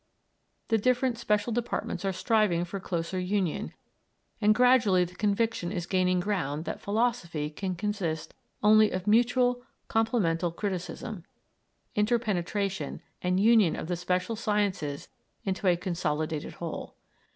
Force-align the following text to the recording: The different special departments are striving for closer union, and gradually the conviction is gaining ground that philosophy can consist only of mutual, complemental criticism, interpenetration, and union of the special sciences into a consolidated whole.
The 0.69 0.79
different 0.79 1.19
special 1.19 1.53
departments 1.53 2.03
are 2.05 2.11
striving 2.11 2.65
for 2.65 2.79
closer 2.79 3.19
union, 3.19 3.71
and 4.41 4.55
gradually 4.55 5.05
the 5.05 5.13
conviction 5.13 5.71
is 5.71 5.85
gaining 5.85 6.19
ground 6.19 6.65
that 6.65 6.81
philosophy 6.81 7.51
can 7.51 7.75
consist 7.75 8.33
only 8.63 8.89
of 8.89 9.05
mutual, 9.05 9.61
complemental 9.89 10.49
criticism, 10.51 11.23
interpenetration, 11.93 13.03
and 13.21 13.39
union 13.39 13.75
of 13.75 13.87
the 13.87 13.95
special 13.95 14.35
sciences 14.35 15.07
into 15.45 15.67
a 15.67 15.77
consolidated 15.77 16.53
whole. 16.53 16.95